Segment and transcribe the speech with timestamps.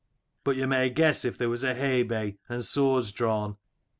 [0.43, 3.57] But you may guess if there was a haybay and swords drawn.